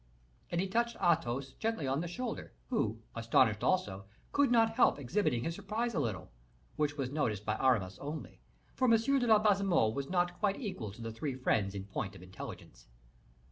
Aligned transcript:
And 0.51 0.59
he 0.59 0.67
touched 0.67 0.95
Athos 0.99 1.51
gently 1.59 1.85
on 1.85 2.01
the 2.01 2.07
shoulder, 2.07 2.53
who, 2.69 3.03
astonished 3.13 3.63
also, 3.63 4.05
could 4.31 4.49
not 4.51 4.71
help 4.73 4.97
exhibiting 4.97 5.43
his 5.43 5.53
surprise 5.53 5.93
a 5.93 5.99
little; 5.99 6.31
which 6.75 6.97
was 6.97 7.11
noticed 7.11 7.45
by 7.45 7.55
Aramis 7.63 7.99
only, 7.99 8.39
for 8.73 8.85
M. 8.91 8.95
de 8.99 9.39
Baisemeaux 9.39 9.89
was 9.89 10.09
not 10.09 10.39
quite 10.39 10.59
equal 10.59 10.89
to 10.93 11.03
the 11.03 11.11
three 11.13 11.35
friends 11.35 11.75
in 11.75 11.83
point 11.83 12.15
of 12.15 12.23
intelligence. 12.23 12.87